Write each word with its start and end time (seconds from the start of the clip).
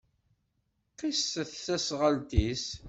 Qisset 0.97 1.51
teẓɣelt-is. 1.65 2.65